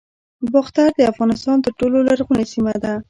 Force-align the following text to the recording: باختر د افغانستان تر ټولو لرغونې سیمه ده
باختر 0.53 0.89
د 0.97 1.01
افغانستان 1.11 1.57
تر 1.65 1.71
ټولو 1.79 1.97
لرغونې 2.07 2.45
سیمه 2.53 2.73
ده 2.83 2.93